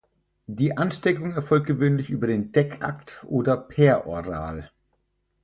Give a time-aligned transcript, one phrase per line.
[0.47, 4.71] Die Ansteckung erfolgt gewöhnlich über den Deckakt oder peroral.